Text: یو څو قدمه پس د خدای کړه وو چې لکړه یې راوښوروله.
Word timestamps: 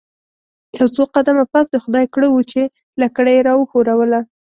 یو 0.77 0.87
څو 0.95 1.03
قدمه 1.15 1.43
پس 1.53 1.65
د 1.71 1.75
خدای 1.83 2.05
کړه 2.13 2.27
وو 2.29 2.41
چې 2.51 2.61
لکړه 3.01 3.29
یې 3.35 3.41
راوښوروله. 3.47 4.19